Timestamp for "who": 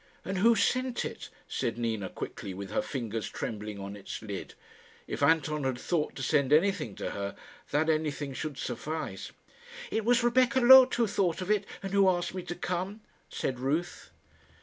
0.39-0.55, 10.95-11.05, 11.93-12.09